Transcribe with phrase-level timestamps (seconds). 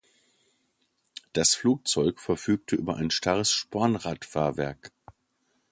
[1.33, 4.91] Das Flugzeug verfügte über ein starres Spornradfahrwerk.